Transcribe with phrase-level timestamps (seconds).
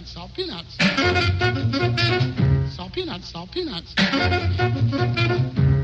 [0.00, 0.76] peanuts, salt peanuts.
[2.74, 3.94] Salt peanuts, salt peanuts.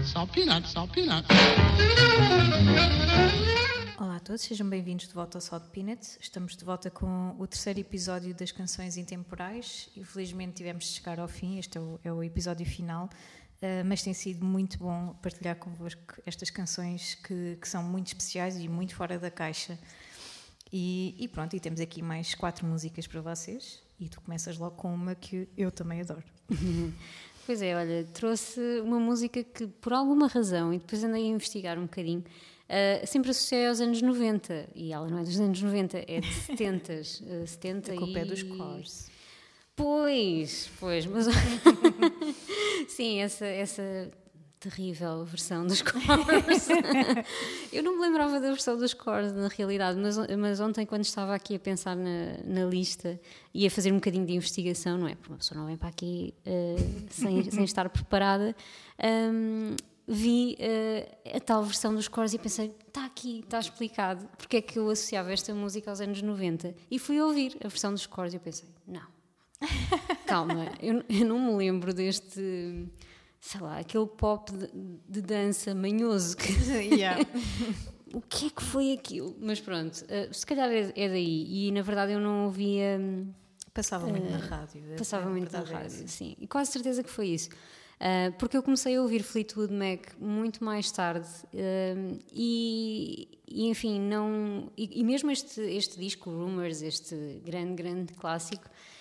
[0.04, 1.28] Salt peanuts, salt peanuts.
[3.98, 6.18] Olá a todos, sejam bem-vindos de volta ao Salt Peanuts.
[6.20, 9.90] Estamos de volta com o terceiro episódio das canções intemporais.
[9.96, 14.02] Infelizmente tivemos de chegar ao fim, este é o, é o episódio final, uh, mas
[14.02, 18.94] tem sido muito bom partilhar convosco estas canções que, que são muito especiais e muito
[18.94, 19.78] fora da caixa.
[20.72, 23.85] E, e, pronto, e temos aqui mais quatro músicas para vocês.
[23.98, 26.24] E tu começas logo com uma que eu também adoro.
[27.46, 31.78] Pois é, olha, trouxe uma música que por alguma razão, e depois andei a investigar
[31.78, 34.70] um bocadinho, uh, sempre associei aos anos 90.
[34.74, 36.92] E ela não é dos anos 90, é de 70.
[36.92, 38.22] Uh, 70 A culpa e...
[38.22, 39.10] é dos cores.
[39.76, 41.26] Pois, pois, mas.
[42.88, 44.10] Sim, essa, essa
[44.58, 46.06] terrível versão dos cores.
[47.72, 51.34] eu não me lembrava da versão dos cores, na realidade, mas, mas ontem, quando estava
[51.34, 53.20] aqui a pensar na, na lista
[53.52, 55.14] e a fazer um bocadinho de investigação, não é?
[55.14, 58.54] Porque uma pessoa não vem para aqui uh, sem, sem estar preparada.
[59.02, 59.76] Um,
[60.08, 64.62] vi uh, a tal versão dos cores e pensei, está aqui, está explicado porque é
[64.62, 66.74] que eu associava esta música aos anos 90.
[66.90, 69.06] E fui ouvir a versão dos cores e eu pensei, não,
[70.26, 72.88] calma, eu, eu não me lembro deste
[73.46, 74.68] sei lá, aquele pop de,
[75.08, 76.36] de dança manhoso.
[76.36, 76.52] Que,
[76.96, 77.24] Yeah.
[78.12, 79.36] o que é que foi aquilo?
[79.40, 81.68] Mas pronto, uh, se calhar é, é daí.
[81.68, 82.98] E na verdade eu não ouvia.
[83.72, 84.82] Passava muito na rádio.
[84.90, 86.08] Eh, Passava muito na verdade é rádio, essa.
[86.08, 86.34] sim.
[86.40, 87.50] E quase certeza que foi isso.
[87.50, 94.00] Uh, porque eu comecei a ouvir Fleetwood Mac muito mais tarde uh, e, e, enfim,
[94.00, 94.72] não.
[94.76, 98.95] E, e mesmo este, este disco, Rumors, este grande, grande clássico, Uh,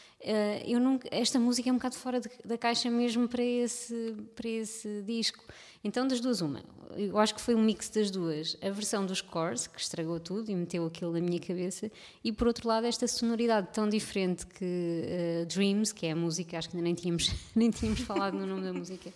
[0.66, 4.50] eu nunca, esta música é um bocado fora de, da caixa mesmo para esse, para
[4.50, 5.44] esse disco.
[5.84, 6.64] Então, das duas, uma.
[6.98, 8.58] Eu acho que foi um mix das duas.
[8.60, 11.92] A versão dos cores, que estragou tudo e meteu aquilo na minha cabeça,
[12.24, 16.58] e por outro lado, esta sonoridade tão diferente que uh, Dreams, que é a música,
[16.58, 19.14] acho que ainda nem tínhamos, nem tínhamos falado no nome da música.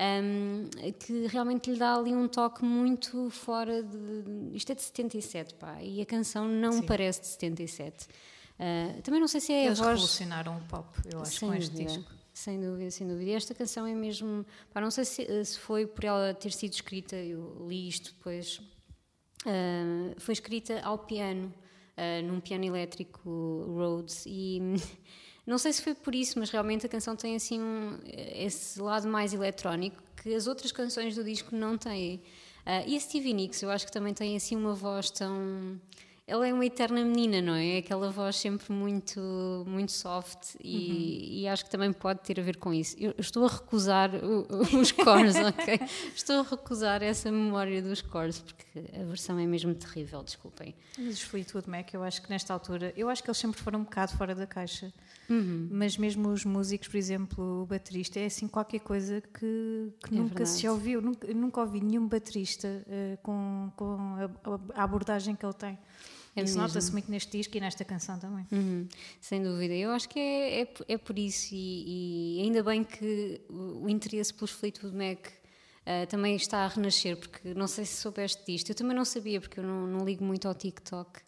[0.00, 4.56] Um, que realmente lhe dá ali um toque muito fora de.
[4.56, 6.82] Isto é de 77, pá, e a canção não Sim.
[6.82, 8.08] parece de 77.
[8.58, 9.94] Uh, também não sei se é Eles a voz.
[9.94, 12.12] revolucionaram o pop, eu acho, Sem com este dúvida, disco.
[12.34, 13.30] Sem dúvida, sem dúvida.
[13.30, 14.44] E esta canção é mesmo.
[14.72, 18.60] Pá, não sei se, se foi por ela ter sido escrita, eu li isto depois.
[19.46, 21.52] ah, foi escrita ao piano,
[21.96, 24.24] ah, num piano elétrico Rhodes.
[24.26, 24.60] E
[25.46, 29.08] não sei se foi por isso, mas realmente a canção tem assim um, esse lado
[29.08, 32.20] mais eletrónico que as outras canções do disco não têm.
[32.66, 35.80] Ah, e a Stevie Nicks, eu acho que também tem assim uma voz tão
[36.28, 37.78] ela é uma eterna menina, não é?
[37.78, 39.18] Aquela voz sempre muito,
[39.66, 42.94] muito soft e, e acho que também pode ter a ver com isso.
[42.98, 44.46] Eu, estou a recusar o-
[44.78, 45.80] os cores, ok?
[46.14, 50.74] Estou a recusar essa memória dos cores porque a versão é mesmo terrível, desculpem.
[50.98, 53.80] Mas os Fleetwood Mac, eu acho que nesta altura, eu acho que eles sempre foram
[53.80, 54.92] um bocado fora da caixa.
[55.30, 55.68] Uhum.
[55.70, 60.18] Mas mesmo os músicos, por exemplo, o baterista, é assim qualquer coisa que, que É
[60.18, 60.48] nunca verdade.
[60.50, 61.00] se ouviu.
[61.00, 63.96] Nunca, nunca ouvi nenhum baterista eh, com, com
[64.74, 65.78] a, a abordagem que ele tem.
[66.36, 68.46] É Isso nota-se muito neste disco e nesta canção também.
[68.52, 68.88] Uhum,
[69.20, 69.74] sem dúvida.
[69.74, 73.88] Eu acho que é, é, é por isso, e, e ainda bem que o, o
[73.88, 75.28] interesse pelos Fleetwood Mac
[75.90, 79.40] ah, também está a renascer, porque não sei se soubeste disto, eu também não sabia,
[79.40, 81.20] porque eu não, não ligo muito ao TikTok.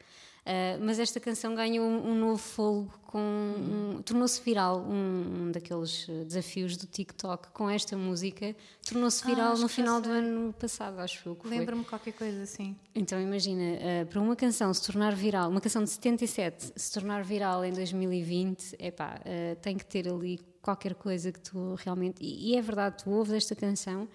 [0.46, 6.24] Ah, mas esta canção ganhou um, um novo fogo, um- tornou-se viral um, daqueles eh,
[6.24, 8.54] desafios do TikTok com esta música,
[8.88, 11.36] tornou-se viral Ah, no final do ano passado, acho eu.
[11.44, 12.76] Lembra-me qualquer coisa assim.
[12.94, 17.22] Então imagina, eh, para uma canção se tornar viral, uma canção de 77 se tornar
[17.24, 22.22] viral em 2020, epá, uh, tem que ter ali qualquer coisa que tu realmente.
[22.22, 24.08] E, e é verdade, tu ouves esta canção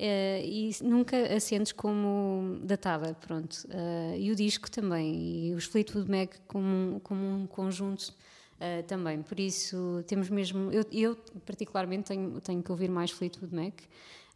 [0.00, 3.66] e nunca a sentes como datada, pronto.
[3.70, 8.12] Eh, e o disco também, e os Fleetwood Mac como, um- como um conjunto.
[8.60, 10.70] eh, também, por isso temos mesmo.
[10.72, 11.16] Eu, eu
[11.46, 13.74] particularmente tenho, tenho que ouvir mais Fleetwood Mac,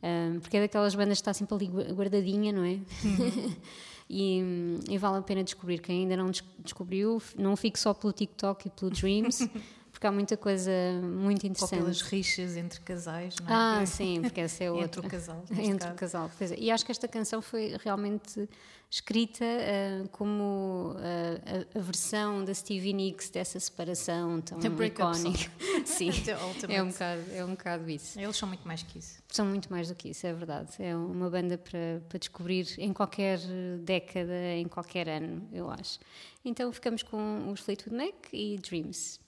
[0.02, 2.78] eh, porque é daquelas bandas que está sempre ali gua- guardadinha, não é?
[4.14, 4.42] E,
[4.90, 5.78] e vale a pena descobrir.
[5.80, 9.48] Quem ainda não des- descobriu, não fique só pelo TikTok e pelo Dreams,
[10.02, 11.78] porque há muita coisa muito Ou interessante.
[11.78, 13.52] pelas rixas entre casais, não é?
[13.52, 14.82] Ah, sim, porque essa é outra.
[15.06, 15.92] Entre o casal, Entre caso.
[15.92, 16.56] o casal, pois é.
[16.58, 18.48] E acho que esta canção foi realmente
[18.90, 25.52] escrita ah, como ah, a, a versão da Stevie Nicks dessa separação tão icónica.
[25.86, 26.10] sim,
[26.68, 28.18] é um, bocado, é um bocado isso.
[28.18, 29.22] Eles são muito mais que isso.
[29.28, 30.70] São muito mais do que isso, é verdade.
[30.80, 33.38] É uma banda para, para descobrir em qualquer
[33.84, 36.00] década, em qualquer ano, eu acho.
[36.44, 39.22] Então ficamos com os Fleetwood Mac e Dreams.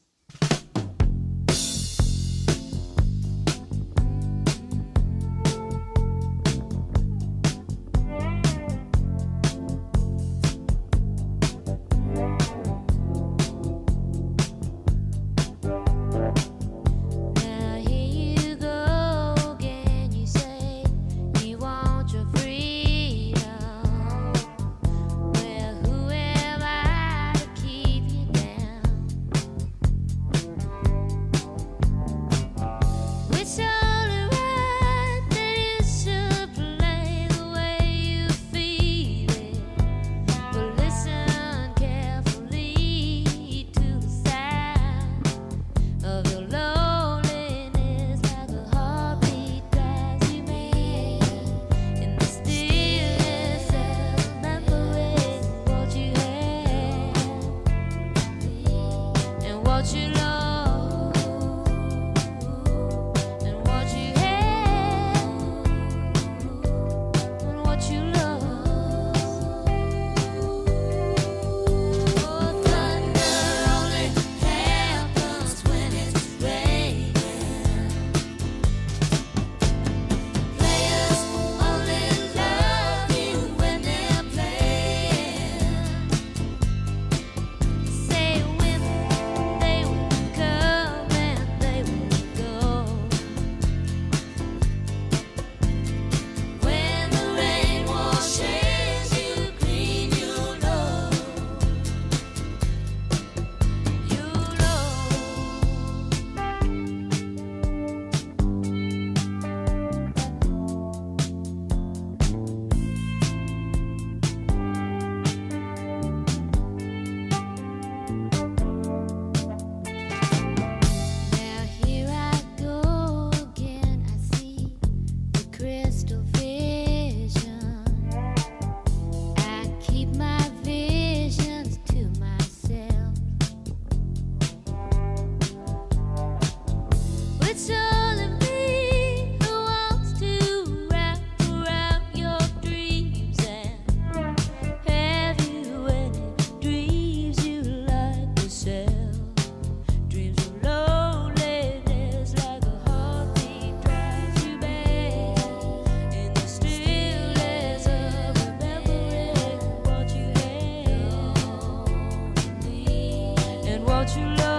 [164.06, 164.53] And what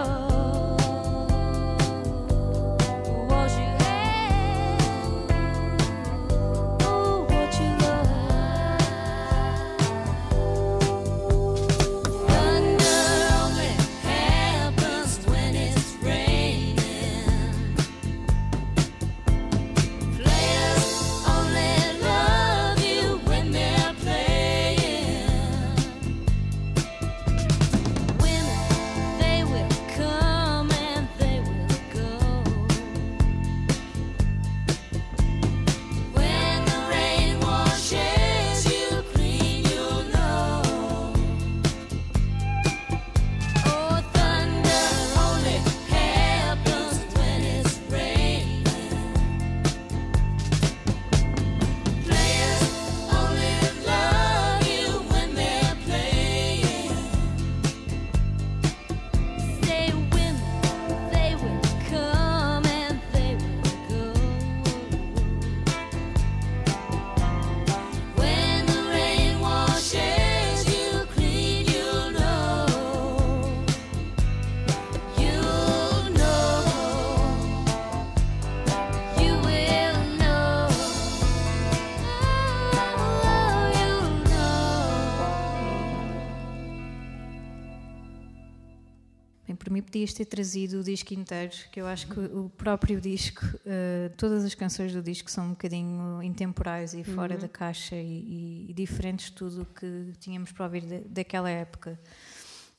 [89.95, 94.43] podias ter trazido o disco inteiro, que eu acho que o próprio disco, eh, todas
[94.43, 98.73] as canções do disco são um bocadinho intemporais e fora da caixa e, e- e
[98.73, 101.97] diferentes de tudo o que tínhamos para ouvir da- daquela época.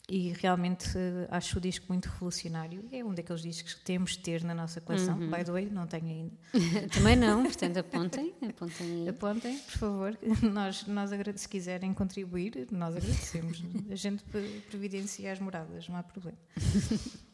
[0.08, 2.84] E realmente eh, acho o disco muito revolucionário.
[2.92, 5.18] É um daqueles discos que temos de ter na nossa coleção.
[5.18, 6.32] By the way, não tenho ainda.
[6.94, 9.08] Também não, portanto apontem, apontem.
[9.08, 10.18] Apontem, por favor.
[10.52, 11.10] Nós, nós
[11.40, 13.60] se quiserem contribuir, nós agradecemos.
[13.90, 14.22] A gente
[14.70, 16.38] providencia as moradas, não há problema.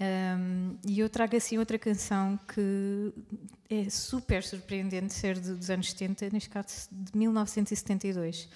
[0.00, 3.12] Um, e eu trago assim outra canção que
[3.70, 8.48] é super surpreendente ser de- dos anos 70, neste caso de 1972.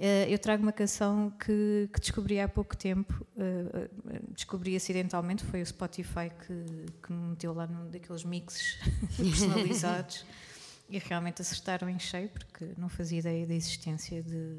[0.00, 5.44] Eh, eu trago uma canção que, que descobri há pouco tempo, eh, eh, descobri acidentalmente,
[5.44, 8.78] foi o Spotify que, que me meteu lá num daqueles mixes
[9.18, 10.24] personalizados
[10.88, 14.54] e realmente acertaram em cheio, porque não fazia ideia da existência de,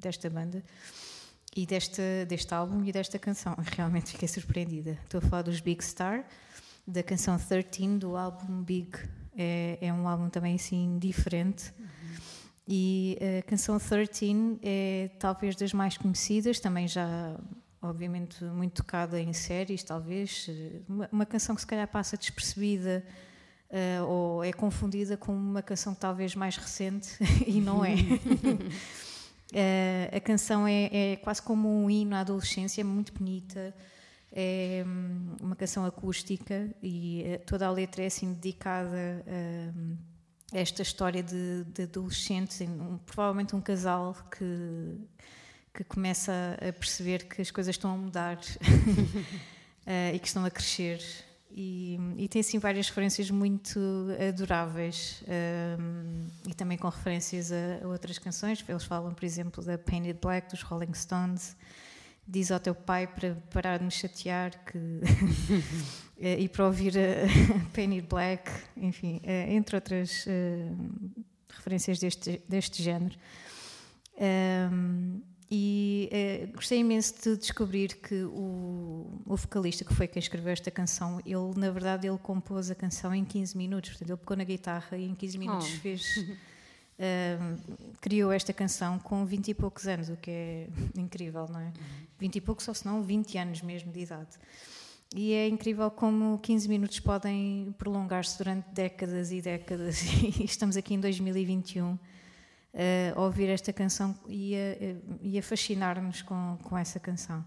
[0.00, 0.62] desta banda
[1.56, 3.56] e desta, deste álbum e desta canção.
[3.76, 4.96] Realmente fiquei surpreendida.
[5.02, 6.24] Estou a falar dos Big Star,
[6.86, 8.96] da canção 13 do álbum Big.
[9.36, 11.72] É, é um álbum também assim diferente.
[12.70, 17.34] E a canção 13 é talvez das mais conhecidas, também já,
[17.80, 20.50] obviamente, muito tocada em séries, talvez.
[20.86, 23.02] Uma, uma canção que se calhar passa despercebida
[23.70, 27.94] eh, ou é confundida com uma canção talvez mais recente e não é.
[29.50, 33.74] Eh, a canção é, é quase como um hino à adolescência, é muito bonita.
[34.30, 39.72] É hum, uma canção acústica e eh, toda a letra é assim dedicada a
[40.52, 44.96] esta história de, de adolescentes, um- provavelmente um casal que,
[45.74, 48.38] que começa a perceber que as coisas estão a mudar.
[49.86, 51.02] eh, e que estão a crescer.
[51.50, 53.80] E, e tem assim várias referências muito
[54.28, 58.62] adoráveis ehm, e também com referências a, a outras canções.
[58.68, 61.56] Eles falam, por exemplo, da Painted Black dos Rolling Stones.
[62.30, 64.78] Diz ao teu pai para parar de me chatear que
[66.20, 70.70] eh, e para ouvir a Painted Black, enfim, eh, entre outras eh,
[71.48, 73.16] referências deste, deste género.
[74.20, 80.52] Um, e eh, gostei imenso de descobrir que o, o vocalista que foi quem escreveu
[80.52, 84.36] esta canção, ele na verdade ele compôs a canção em 15 minutos, portanto ele pegou
[84.36, 85.80] na guitarra e em 15 minutos Oh.
[85.80, 86.26] fez
[88.00, 91.72] criou esta canção com 20 e poucos anos, o que é incrível, não é?
[92.18, 94.36] 20 e poucos, ou se não 20 anos mesmo de idade.
[95.14, 100.02] E é incrível como 15 minutos podem prolongar-se durante décadas e décadas,
[100.38, 101.98] e estamos aqui em 2021
[102.74, 104.58] eh, a ouvir esta canção e a,
[105.22, 107.44] e a fascinar-nos com, com essa canção.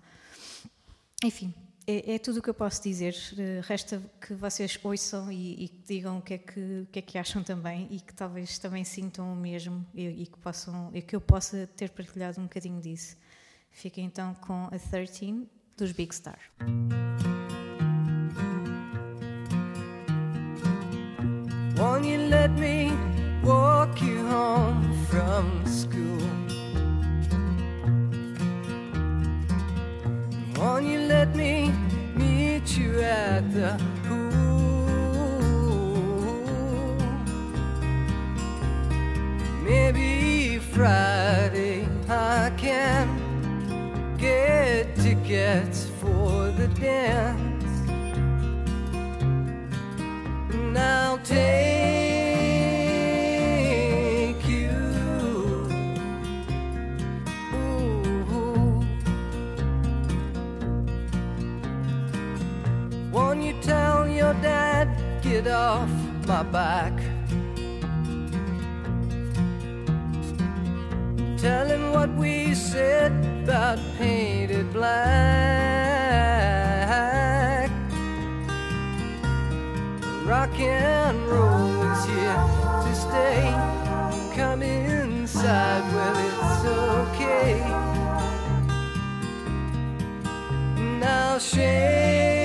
[1.24, 1.53] Enfim,
[1.91, 3.15] é, é tudo o que eu posso dizer.
[3.38, 7.17] Eh, Resta que vocês ouçam e, e digam o que, é que, que é que
[7.17, 11.15] acham também e que talvez também sintam o mesmo e, e que, possam, e que
[11.15, 13.17] eu possa ter partilhado um bocadinho disso.
[13.71, 16.39] Fica então com a 13 dos Big Star.
[21.77, 22.91] Won't you let me
[23.43, 26.11] walk you home from school?
[45.31, 47.63] Tickets for the dance.
[50.51, 51.39] And I'll take
[54.45, 54.69] you.
[57.53, 58.83] Ooh.
[63.13, 64.89] Won't you tell your dad,
[65.21, 65.89] get off
[66.27, 66.93] my back?
[71.38, 74.40] Tell him what we said about painted
[74.74, 75.72] black.
[80.25, 82.46] Rock and roll is here
[82.84, 83.54] to stay.
[84.36, 86.66] Come inside, well, it's
[87.16, 87.51] okay.
[91.04, 92.40] I'll shake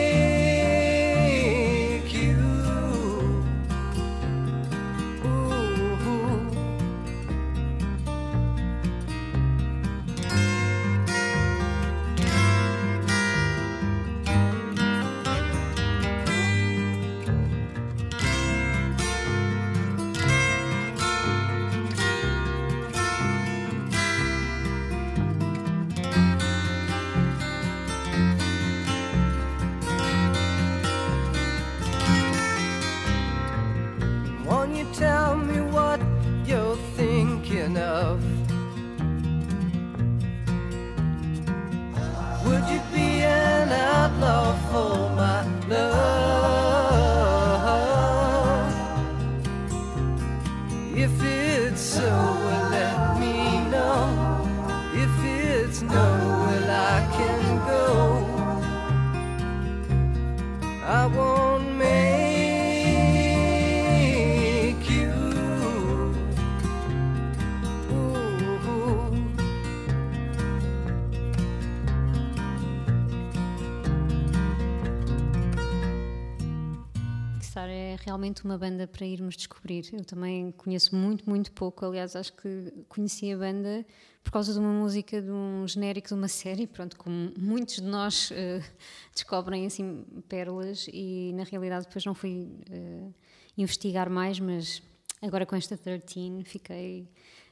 [78.17, 79.91] realmente uma banda para irmos descobrir.
[79.93, 81.85] Eu também conheço muito, muito pouco.
[81.85, 83.85] Aliás, acho que conheci a banda
[84.25, 86.67] por causa de uma música de um genérico de uma série.
[86.67, 88.63] Pronto, como muitos de nós eh,
[89.15, 93.09] descobrem assim pérolas e na realidade depois não fui eh,
[93.57, 94.83] investigar mais, mas
[95.21, 97.07] agora com esta 13 fiquei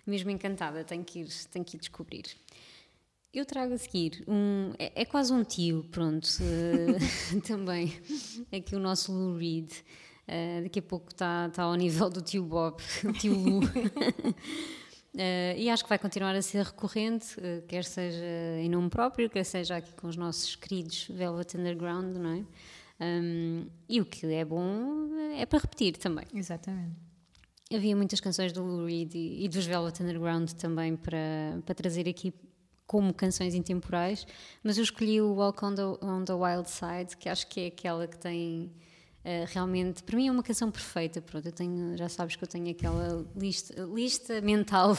[0.07, 0.83] mesmo encantada.
[0.83, 2.25] Tenho que ir, tenho que ir descobrir.
[3.35, 4.73] Eu trago a seguir um.
[4.79, 6.27] É, é quase um tio, pronto.
[6.41, 7.93] eh, também.
[8.51, 9.71] Aqui o nosso Lou Reed.
[10.27, 13.61] Eh, daqui a pouco está tá ao nível do tio Bob, o tio Lou.
[15.17, 18.27] Eh, e acho que vai continuar a ser recorrente, eh, quer seja
[18.59, 22.45] em nome próprio, quer seja aqui com os nossos queridos Velvet Underground, não é?
[23.01, 26.27] Um, e o que é bom é para repetir também.
[26.35, 26.97] Exatamente.
[27.73, 32.09] Havia muitas canções do Lou Reed e, e dos Velvet Underground também para, para trazer
[32.09, 32.35] aqui
[32.85, 34.27] como canções intemporais,
[34.65, 37.67] mas eu escolhi o Walk on the, on the Wild Side, que acho que é
[37.69, 38.73] aquela que tem
[39.25, 41.23] Uh, realmente, para mim é uma canção perfeita.
[41.23, 44.95] Pronto, eu tenho, já sabes que eu tenho aquela lista, lista mental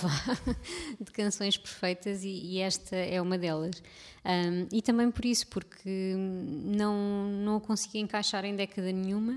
[0.99, 3.83] de canções perfeitas e, e esta é uma delas.
[4.25, 9.33] Um, e também por isso, porque não, não a consegui encaixar em década nenhuma.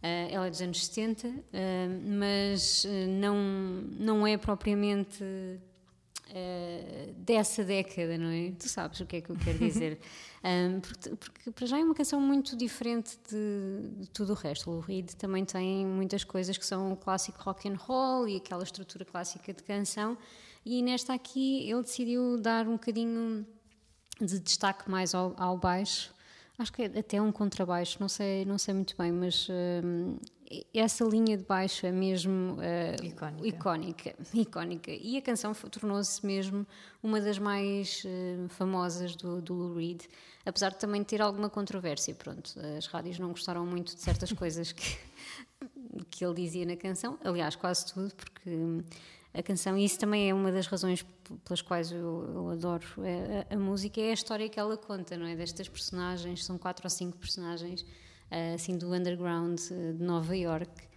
[0.00, 1.32] Uh, ela é dos anos 70, uh,
[2.06, 3.36] mas uh, não,
[3.98, 5.24] não é propriamente
[6.30, 8.52] uh, dessa década, não é?
[8.52, 9.98] Tu sabes o que é que eu quero dizer.
[10.44, 14.70] um, porque, porque, para já é uma canção muito diferente de, de tudo o resto.
[14.70, 18.62] O Reed também tem muitas coisas que são o clássico rock and roll e aquela
[18.62, 20.16] estrutura clássica de canção.
[20.64, 23.46] E nesta aqui ele decidiu dar um bocadinho
[24.20, 26.12] de destaque mais ao, ao baixo.
[26.58, 30.16] Acho que é até um contrabaixo, não sei, não sei muito bem, mas um,
[30.72, 33.46] essa linha de baixo é mesmo uh, Icónica.
[33.46, 34.90] icónica, icónica.
[34.90, 36.66] E a canção tornou-se mesmo
[37.02, 40.02] uma das mais uh, famosas do, do Lou Reed,
[40.44, 42.14] apesar de também ter alguma controvérsia.
[42.14, 44.98] Pronto, as rádios não gostaram muito de certas coisas que,
[46.10, 48.82] que ele dizia na canção, aliás, quase tudo, porque hum,
[49.34, 51.04] a canção, e isso também é uma das razões
[51.44, 55.16] pelas quais eu, eu adoro eh, a, a música, é a história que ela conta,
[55.16, 55.36] não é?
[55.36, 57.84] Destas personagens, são quatro ou cinco personagens,
[58.54, 60.88] assim, do underground eh, de Nova York.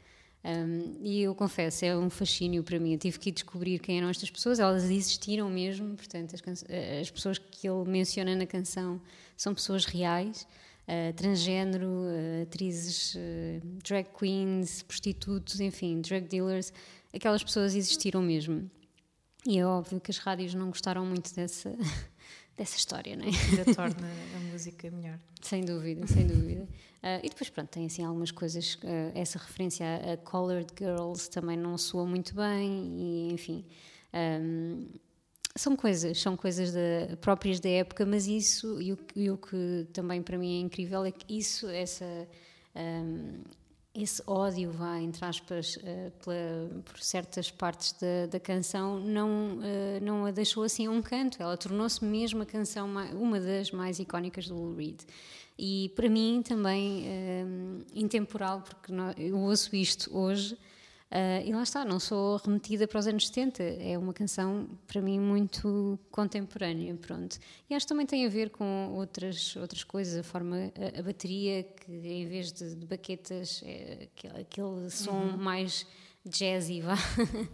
[0.44, 2.94] Um, e eu confesso, é um fascínio para mim.
[2.94, 7.00] Eu tive que ir descobrir quem eram estas pessoas, elas existiram mesmo, portanto, as, eh,
[7.00, 9.00] as pessoas que ele menciona na canção
[9.38, 10.48] são pessoas reais,
[10.88, 16.74] eh, transgênero, eh, atrizes, eh, drag queens, prostitutos, enfim, drug dealers,
[17.14, 18.70] aquelas pessoas existiram mesmo.
[19.48, 21.70] E é óbvio que as rádios não gostaram muito dessa,
[22.58, 23.30] dessa história, não é?
[23.30, 25.20] Ainda torna a música melhor.
[25.42, 26.68] Sem dúvida, sem dúvida.
[27.04, 31.30] Ah, e depois, pronto, tem assim algumas coisas, ah, essa referência a, a Colored Girls
[31.30, 33.66] também não soa muito bem, e enfim.
[34.14, 34.86] ahm,
[35.56, 39.86] são coisas, são coisas da- próprias da época, mas isso, e o, e o que
[39.94, 42.06] também para mim é incrível é que isso, essa,
[42.76, 43.42] ahm,
[43.94, 50.00] esse ódio, vá, entre aspas, ah, pela- por certas partes da, da canção, não, ah,
[50.02, 51.42] não a deixou assim a um canto.
[51.42, 55.02] Ela tornou-se mesmo a canção, ma- uma das mais icónicas do Lou Reed.
[55.58, 60.58] E para mim também ah, intemporal, porque nó- eu ouço isto hoje.
[61.12, 65.02] Ah, e lá está, não sou remetida para os anos 70, é uma canção para
[65.02, 67.38] mim muito contemporânea, pronto.
[67.70, 71.04] E acho que também tem a ver com outras, outras coisas, a forma, a, a
[71.04, 75.86] bateria, que em vez de, de baquetas, é aquele, aquele som mais
[76.26, 76.96] jazzy, vá.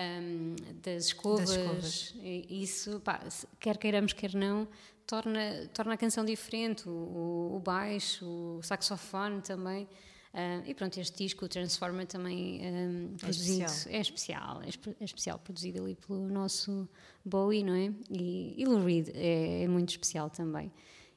[0.00, 2.14] Um, das escovas, escovas.
[2.22, 3.20] e isso, pá,
[3.58, 4.68] quer queiramos, quer não,
[5.04, 6.88] torna, torna a canção diferente.
[6.88, 9.88] O- o baixo, o saxofone também.
[10.34, 13.94] Ah, e pronto, este disco, o Transformer, também um, produzido, especial.
[13.94, 14.62] é especial.
[14.62, 16.88] É, espe- é especial, produzido ali pelo nosso
[17.24, 17.92] Bowie, não é?
[18.10, 20.70] E, e Lou Reed é, é muito especial também.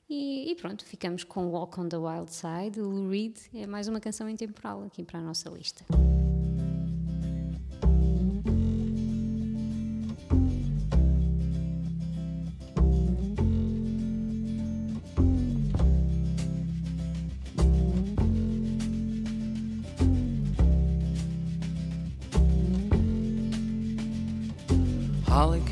[0.09, 2.79] E, e pronto, ficamos com Walk on the Wild Side.
[2.79, 5.85] Lou Reed é mais uma canção intemporal aqui para a nossa lista.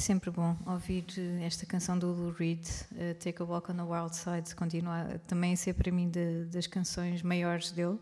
[0.00, 1.04] sempre bom ouvir
[1.42, 5.52] esta canção do Lou Reed, eh, Take a Walk on the Wild Side, continua também
[5.52, 7.98] a ser para mim de- das canções maiores dele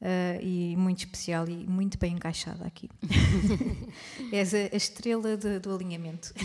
[0.00, 2.88] eh, e muito especial e muito bem encaixada aqui.
[4.32, 6.32] És a, a estrela de- do alinhamento.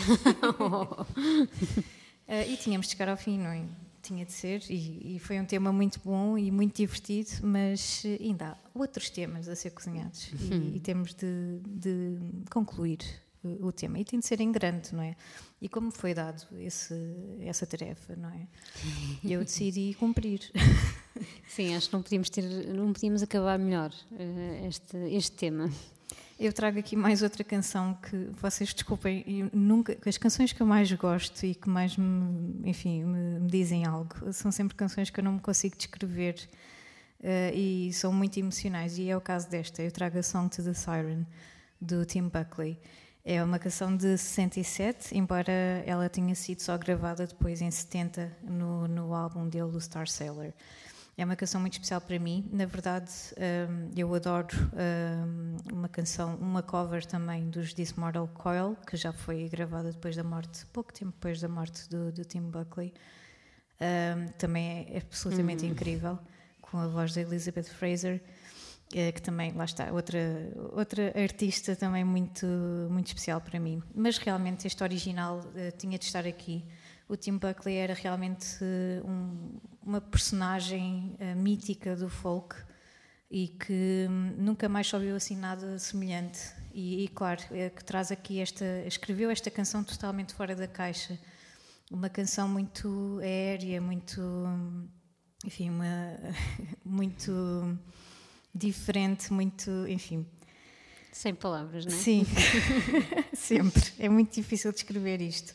[2.30, 3.64] Eh, e tínhamos de chegar ao fim, não é?
[4.04, 8.48] Tinha de ser, e, e foi um tema muito bom e muito divertido, mas ainda
[8.50, 12.18] há outros temas a ser cozinhados e, e temos de, de
[12.52, 13.00] concluir
[13.44, 14.00] o, o tema.
[14.00, 15.16] E tem de ser em grande, não é?
[15.62, 16.94] E como foi dado esse,
[17.42, 18.48] essa tarefa, não é?
[19.24, 20.42] Eu decidi cumprir.
[21.48, 25.72] Sim, acho que não podíamos, ter, não podíamos acabar melhor eh, este, este tema.
[26.40, 30.92] Eu trago aqui mais outra canção que vocês desculpem, nunca, as canções que eu mais
[30.92, 35.24] gosto e que mais me, enfim, me, me dizem algo são sempre canções que eu
[35.24, 36.48] não me consigo descrever
[37.24, 38.98] eh, e são muito emocionais.
[39.00, 39.82] E é o caso desta.
[39.82, 41.26] Eu trago a Song to the Siren
[41.82, 42.78] do Tim Buckley.
[43.30, 45.52] É uma canção de 67, embora
[45.86, 50.54] ela tenha sido só gravada depois em 70 no, no álbum dele, o Star Sailor.
[51.18, 52.48] É uma canção muito especial para mim.
[52.54, 53.12] Na verdade,
[53.70, 59.12] hum, eu adoro hum, uma canção, uma cover também dos This Mortal Coil, que já
[59.12, 62.94] foi gravada depois da morte, pouco tempo depois da morte do, do Tim Buckley.
[63.82, 66.18] Hum, também é absolutamente incrível,
[66.62, 68.24] com a voz da Elizabeth Fraser,
[68.90, 70.18] que também, lá está, outra,
[70.72, 72.46] outra artista também muito,
[72.90, 73.84] muito especial para mim.
[73.94, 76.64] Mas realmente este original eh, tinha de estar aqui.
[77.10, 82.56] O Tim Buckley era realmente eh, um- uma personagem eh, mítica do folk
[83.30, 86.40] e que hum, nunca mais ouviu assim nada semelhante.
[86.74, 88.64] E, e, claro, é que traz aqui esta.
[88.86, 91.18] escreveu esta canção totalmente fora da caixa.
[91.92, 94.22] Uma canção muito aérea, muito.
[94.22, 94.88] hum,
[95.46, 95.86] enfim, uma,
[96.86, 97.78] muito
[98.58, 99.70] diferente, muito.
[99.88, 100.26] enfim.
[101.12, 101.96] Sem palavras, não é?
[101.96, 102.26] Sim,
[103.34, 103.84] sempre.
[103.98, 105.54] É muito difícil descrever isto.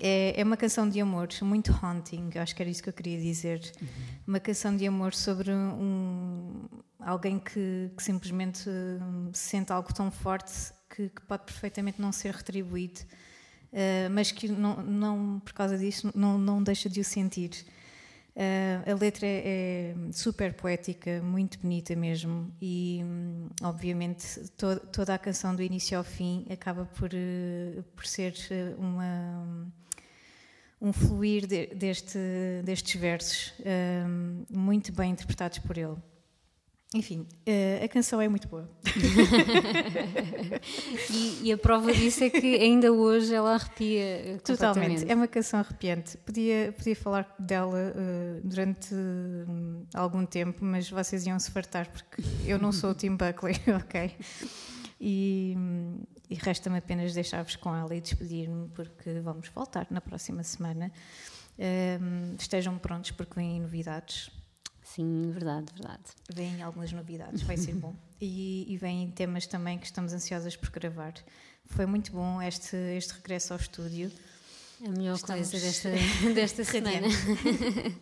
[0.00, 3.18] É, é uma canção de amor, muito haunting, acho que era isso que eu queria
[3.18, 3.60] dizer.
[4.26, 6.66] Uma canção de amor sobre um,
[6.98, 10.52] alguém que, que simplesmente hum, sente algo tão forte
[10.90, 13.00] que, que pode perfeitamente não ser retribuído,
[13.72, 17.50] eh, mas que não, não, por causa disso não, não deixa de o sentir.
[18.36, 25.14] Uh, a letra é, é super poética, muito bonita mesmo, e hum, obviamente to- toda
[25.14, 29.70] a canção do início ao fim acaba por, eh, por ser eh, uma,
[30.80, 32.18] um fluir de- deste,
[32.64, 33.54] destes versos,
[34.50, 35.94] muito bem interpretados por ele.
[36.94, 38.70] Enfim, eh, a canção é muito boa.
[41.10, 45.10] E, e a prova disso é que ainda hoje ela arrepia eh, Totalmente.
[45.10, 46.16] É uma canção arrepiante.
[46.18, 52.22] Podia, podia falar dela eh, durante hum, algum tempo, mas vocês iam se fartar porque
[52.46, 54.16] eu não sou o Tim Buckley, ok?
[55.00, 55.56] E,
[56.30, 60.90] e resta-me apenas deixar-vos com ela e despedir-me porque vamos voltar na próxima semana.
[61.58, 64.30] Hum, estejam prontos porque vêm novidades.
[64.94, 66.04] Sim, verdade, verdade.
[66.32, 67.94] Vêm algumas novidades, vai ser bom.
[68.20, 71.12] E, e vêm temas também que estamos ansiosas por gravar.
[71.66, 74.10] Foi muito bom este, este regresso ao estúdio.
[74.82, 75.90] A melhor Estamos coisa desta,
[76.32, 77.06] desta semana.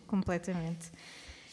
[0.07, 0.91] Completamente.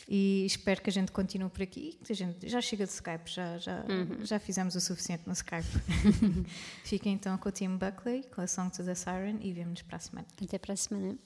[0.07, 1.99] E espero que a gente continue por aqui.
[2.05, 3.85] que a gente já chega de Skype, já, já,
[4.23, 5.67] já fizemos o suficiente no Skype.
[6.85, 9.97] Fiquem então com o Tim Buckley, com a Song to the Siren e vemo-nos para
[9.97, 10.29] a semana.
[10.41, 11.19] Até para a semana.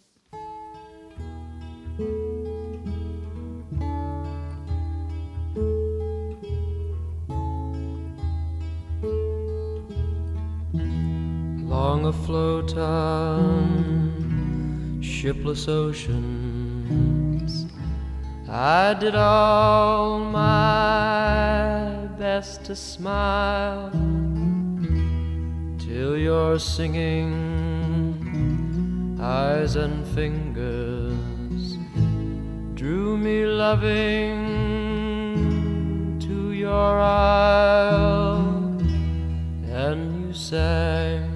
[12.05, 14.03] Afloat on
[15.01, 17.65] shipless oceans,
[18.47, 23.91] I did all my best to smile
[25.79, 27.33] till your singing
[29.19, 31.79] eyes and fingers
[32.75, 34.37] drew me loving
[36.21, 38.77] to your isle,
[39.65, 41.34] and you sang,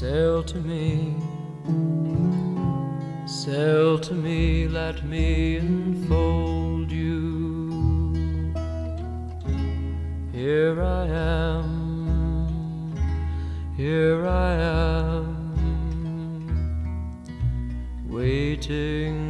[0.00, 1.16] Sail to me,
[3.26, 8.54] sail to me, let me enfold you.
[10.32, 12.94] Here I am,
[13.76, 15.34] here I am,
[18.08, 19.27] waiting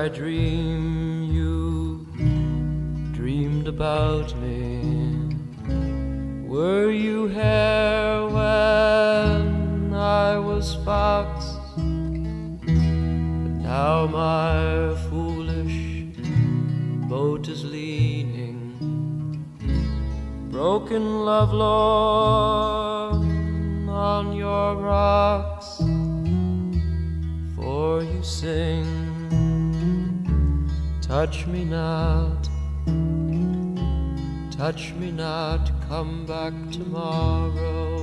[0.00, 2.06] I dream you
[3.12, 5.36] dreamed about me?
[6.48, 11.44] Were you here when I was fox?
[11.76, 16.16] But now my foolish
[17.10, 18.56] boat is leaning,
[20.50, 23.22] broken love Lord,
[23.90, 25.76] on your rocks.
[27.54, 28.69] For you sing,
[31.20, 32.48] touch me not,
[34.50, 38.00] touch me not, come back tomorrow.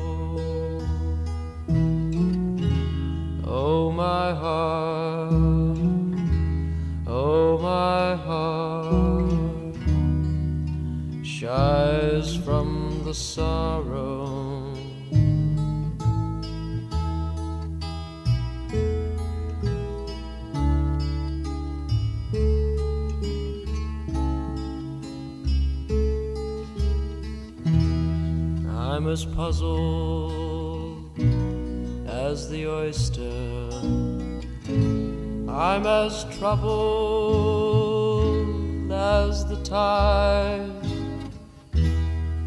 [3.44, 5.80] Oh, my heart,
[7.08, 9.76] oh, my heart,
[11.26, 14.17] shies from the sorrow.
[29.18, 31.10] As puzzled
[32.08, 33.72] as the oyster.
[35.50, 37.32] I'm as troubled
[38.92, 40.70] as the tide.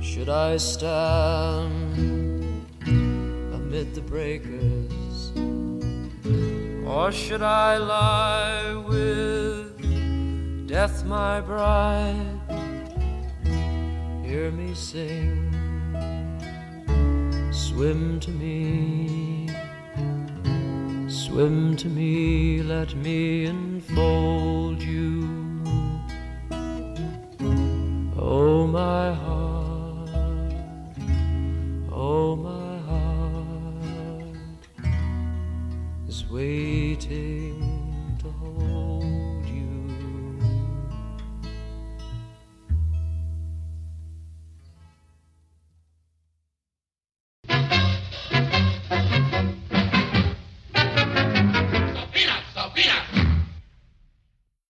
[0.01, 1.75] Should I stand
[3.53, 5.33] amid the breakers?
[6.87, 12.39] Or should I lie with death, my bride?
[14.25, 15.60] Hear me sing.
[17.71, 19.49] Swim to me,
[21.09, 25.63] swim to me, let me enfold you.
[28.19, 30.11] Oh, my heart,
[31.93, 34.67] oh, my heart
[36.09, 37.60] is waiting.